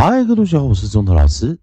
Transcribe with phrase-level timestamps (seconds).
[0.00, 1.58] 嗨，各位同学好，我是中头老师，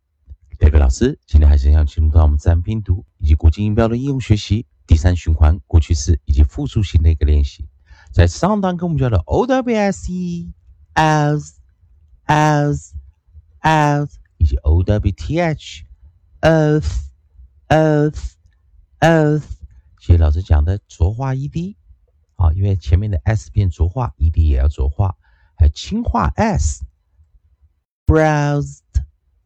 [0.60, 1.18] 贝贝老师。
[1.26, 7.66] 今天还是要进入到我们自然拼读以及国际音标的应用学习第三循环过去式以及复数型的一个练习。
[8.12, 10.52] 在上堂课我们教的 O W S E
[10.96, 11.54] as
[12.28, 12.92] as
[13.62, 15.86] as 以及 O W T H
[16.42, 17.06] earth
[17.70, 18.34] earth
[19.00, 19.46] earth，
[20.02, 21.78] 谢谢老师讲的浊化 E D
[22.36, 25.16] 啊，因为前面的 S 变浊化，E D 也要浊化，
[25.56, 26.84] 还有轻化 S。
[28.06, 28.84] Browsed,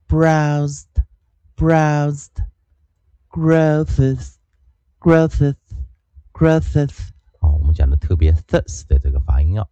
[0.07, 0.87] browsed,
[1.55, 2.43] browsed,
[3.29, 4.37] growth,
[4.99, 5.55] growth,
[6.33, 7.09] growths。
[7.39, 9.67] 好，我们讲的特别 thus 的这个发音啊，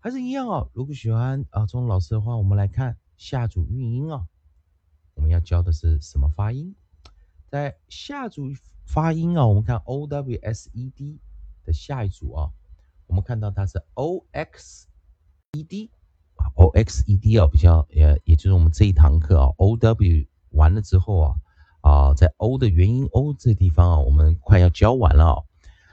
[0.00, 0.68] 还是一样哦。
[0.72, 4.26] 如果喜欢啊钟老师的话，我们来看下组韵音啊。
[5.14, 6.74] 我们要教的是什么发音？
[7.48, 8.52] 在下组
[8.84, 11.20] 发音啊，我们看 o w s e d
[11.64, 12.50] 的下一组啊，
[13.06, 14.88] 我们看到它是 o x
[15.52, 15.90] e d。
[16.54, 21.34] O x e d 啊，比较呃，也就是我们这一堂课啊，o w 完了之后啊，
[21.80, 25.42] 啊，在 o 的元音 o 这地方啊，我们快要教完了啊。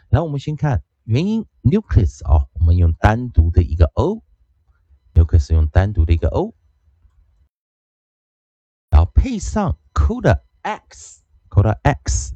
[0.09, 6.54] 然后我们先看元音 nucleus 啊，我们用单独的一个 o，nucleus 用单独的一个 o，
[8.92, 12.36] 然后配上 coda x，coda x，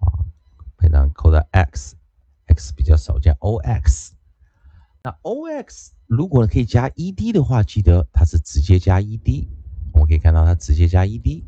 [0.00, 0.26] 啊，
[0.76, 4.16] 配上 coda x，x 比较少见，o x。
[5.02, 9.48] 那 o x 如果可以加 e d 的话，记得它是直接加 e d。
[9.92, 11.44] 我们可以看到它直接加 e d。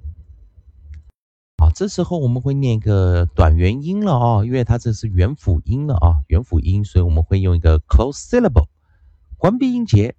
[1.59, 8.69] 好，这时候我们会念一个短元音了啊，因为它这是元辅音了啊，元辅音，所以我们会用一个 close syllable，
[9.37, 10.17] 关闭音节。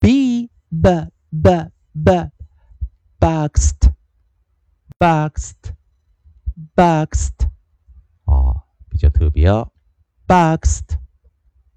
[0.00, 2.30] b b b b
[3.18, 3.92] boxed
[4.98, 5.72] boxed
[6.74, 7.48] boxed
[8.24, 9.72] 啊，比较特别哦
[10.26, 10.98] ，boxed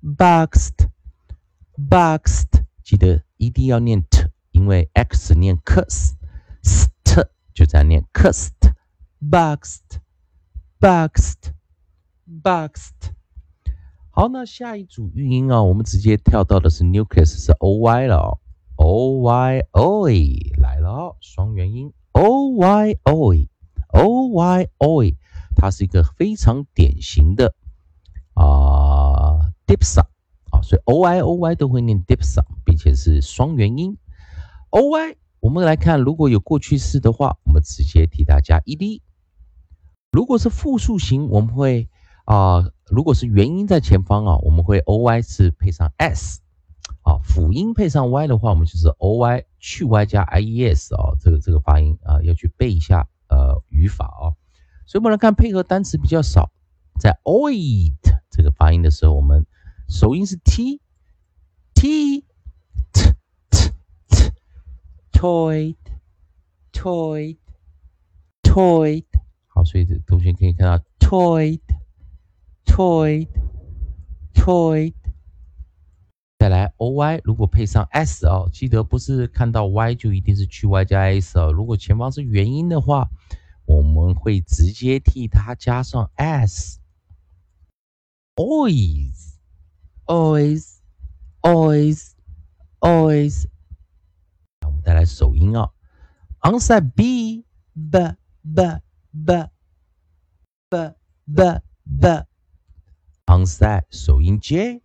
[0.02, 0.90] boxed
[1.76, 6.16] boxed，记得一定要念 t，因为 x 念 cust，
[7.54, 8.52] 就这样念 cust
[9.22, 10.00] boxed
[10.80, 11.54] boxed
[12.44, 13.17] boxed。
[14.18, 18.40] 好，那下一组韵音啊，我们直接跳到的是 nucleus，是 o y 了
[18.78, 25.16] ，o y o y 来了，双元音 o y o y，o y o y，
[25.56, 27.54] 它是一个非常典型的
[28.34, 30.08] 啊 dipsa
[30.50, 34.00] 啊，所以 o y o y 都会念 dipsa，并且是双元音
[34.72, 35.16] o y。
[35.42, 39.00] 我们来看，如果有过去式的话，我们直接替它加 e d；
[40.12, 41.88] 如果是复数型，我们会。
[42.26, 46.40] 啊，如果是元音在前方啊，我们会 o y 是配上 s，
[47.02, 54.32] 啊，辅音配上 y 的话，我们就是 o y 去 y 加 i e s 啊，这个这个发音啊，要去背一下呃语法啊。
[54.86, 56.50] 所以我们来看配合单词比较少，
[56.98, 57.94] 在 oid
[58.30, 59.46] 这个发音的时候，我们
[59.90, 60.80] 首音是 t
[61.74, 62.22] t
[62.94, 63.14] t
[63.52, 63.72] t
[64.08, 64.32] t
[65.12, 65.76] toy
[66.72, 67.38] toy
[68.44, 69.04] toy，
[69.48, 71.60] 好，所以同学可以看到 toy。
[72.78, 73.28] Toy
[74.36, 74.94] toy，
[76.38, 81.52] 再来 o y，如果配上 s 哦，记得不是看到 y 就一定是去 y 加 s 哦。
[81.52, 83.10] 如果前方是元音的话，
[83.66, 86.80] 我们会直接替它加上 s。
[88.36, 89.40] always
[90.06, 90.76] always
[91.42, 92.12] always
[92.80, 93.46] always，
[94.64, 95.72] 我们带来首音啊
[96.42, 97.44] ，onside b
[97.74, 98.14] b
[98.44, 98.82] b
[99.26, 99.50] b
[100.70, 100.94] b
[101.26, 102.28] b b。
[103.27, 104.83] onside 首音 j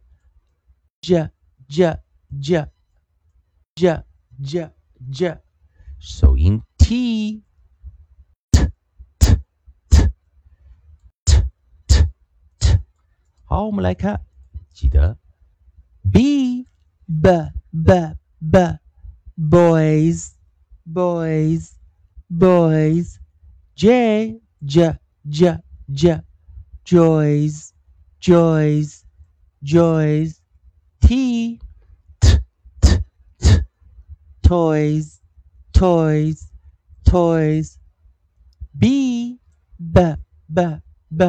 [1.02, 1.30] j
[1.68, 2.00] j
[2.40, 2.68] j
[3.76, 4.04] j
[4.42, 4.72] j
[5.12, 5.42] j
[6.00, 7.44] 首音 t
[8.52, 8.70] t
[9.20, 9.36] t
[10.00, 10.16] t
[11.26, 11.36] t
[11.88, 12.08] t
[12.60, 12.80] t
[13.44, 14.22] 好，我们来看，
[14.74, 15.18] 记得
[16.12, 16.66] b
[17.06, 18.80] b b b
[19.38, 20.32] boys
[20.86, 21.72] boys
[22.30, 23.18] boys
[23.76, 25.00] j j
[25.30, 25.60] j
[25.94, 26.24] j
[26.84, 27.70] joys
[28.23, 29.05] joys,
[29.65, 30.41] joys,
[31.03, 31.59] t,
[32.21, 32.39] t,
[32.81, 33.59] t,
[34.45, 35.21] toys,
[35.73, 36.49] toys,
[37.05, 37.79] toys.
[38.79, 39.41] B,
[39.93, 40.15] b,
[40.53, 40.63] b,
[41.17, 41.25] b.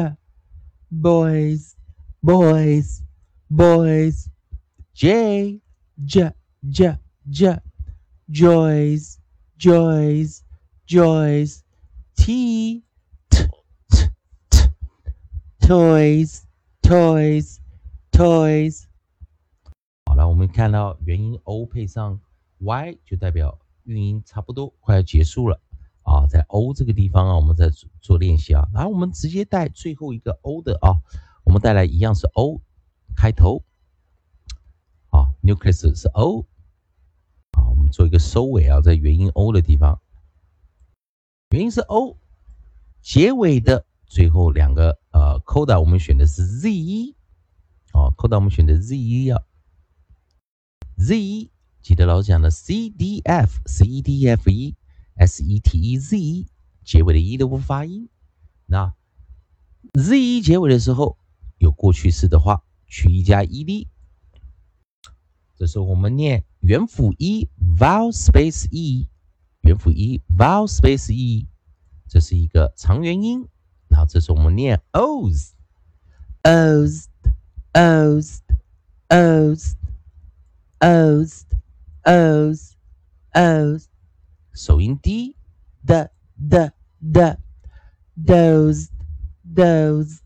[0.92, 1.74] Boys,
[2.22, 3.02] boys,
[3.50, 4.28] boys.
[4.94, 5.60] J,
[6.04, 6.30] j,
[6.68, 6.96] j,
[7.28, 7.58] j.
[8.30, 9.18] Joys,
[9.58, 10.44] joys,
[10.86, 11.64] joys.
[12.16, 12.84] T,
[13.30, 13.48] t,
[13.90, 14.04] t,
[14.48, 14.58] t.
[15.60, 16.46] Toys,
[16.84, 17.60] toys,
[18.12, 18.84] toys.
[20.04, 22.20] 好了，我们看到元音 o 配上
[22.58, 25.58] y，就代表韵音差不多快要结束了
[26.02, 26.26] 啊。
[26.26, 27.70] 在 o 这个地方啊，我们在
[28.02, 28.68] 做练习啊。
[28.74, 31.00] 然后我们直接带最后一个 o 的啊，
[31.44, 32.60] 我们带来一样是 o
[33.16, 33.64] 开头
[35.08, 36.44] 啊，nucleus 是 o
[37.52, 40.02] 啊，我们做一个收尾啊，在元音 o 的地方，
[41.48, 42.18] 元音是 o，
[43.00, 47.14] 结尾的最后两个呃 coda 我们选的是 z
[47.92, 49.42] 哦，coda 我们选的 z 一啊。
[50.96, 51.50] Z 一
[51.82, 54.76] 记得老师讲的 C D F C D F 一
[55.16, 56.46] S E T E Z 一
[56.84, 58.08] 结尾的 E 都不发音。
[58.66, 58.94] 那
[59.94, 61.18] Z 一结尾的时候
[61.58, 63.88] 有过去式的话，取一加 ED。
[65.56, 67.48] 这时候我们念元辅 E
[67.78, 69.08] vowel space E
[69.62, 71.46] 元辅 E vowel space E，
[72.08, 73.46] 这是一个长元音。
[73.94, 75.52] 然后这时候我们念 O's
[76.42, 77.04] O's
[77.72, 78.40] O's
[79.08, 79.76] O's。
[80.80, 81.46] O's,
[82.02, 82.74] O's,
[83.32, 83.84] O's，
[84.52, 85.34] 首音低
[85.86, 87.38] ，d, d, d,
[88.22, 88.88] dozed,
[89.54, 90.20] dozed,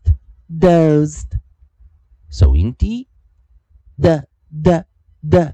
[0.49, 1.27] dozed，
[2.29, 3.07] 首音低
[3.95, 4.83] ，d, d,
[5.21, 5.53] d,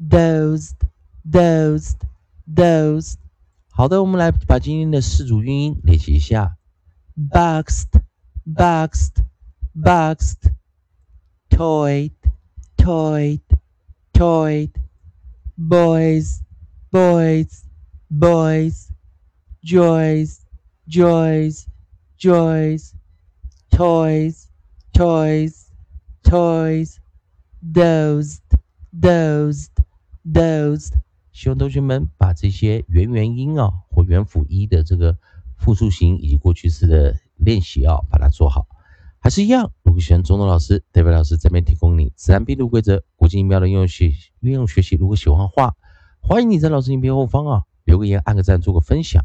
[0.00, 0.74] dozed,
[1.30, 1.98] dozed,
[2.52, 3.18] dozed。
[3.70, 6.56] 好的，我们来把今天的四组韵音练习一下
[7.16, 8.00] ：boxed,
[8.46, 9.22] boxed,
[9.74, 10.50] boxed,
[11.50, 12.12] toyed,
[12.76, 13.40] toyed。
[14.14, 14.70] toyed,
[15.58, 16.40] boys,
[16.92, 17.64] boys,
[18.08, 18.92] boys,
[19.64, 20.46] joys,
[20.86, 21.66] joys,
[22.16, 22.94] joys,
[23.72, 24.48] toys,
[24.94, 25.70] toys,
[26.22, 27.00] toys,
[27.72, 28.42] dozed,
[28.98, 29.72] dozed,
[30.24, 30.94] dozed。
[31.32, 35.18] 希望同学们把这些元元音啊或元辅一的这个
[35.56, 38.66] 复数形以及过去式的练习啊，把它做好。
[39.18, 44.96] 还是一样，如果喜欢中东老师，代表老师这边提供你自然拼读规则、国际音标的应用学运用学习。
[44.96, 45.74] 如果喜欢的话，
[46.20, 49.24] 欢迎你在老师影片后方啊留个言、按个赞、做个分享。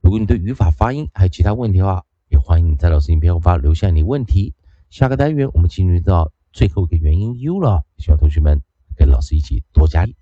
[0.00, 4.54] 如果你对语法、发音还有其他问题的话，也欢迎你在老师影片后方留下你问题。
[4.88, 8.62] 下个单元我们进入到最后一个元音 U 了，希望同学们
[8.96, 10.16] 跟老师一起多加力。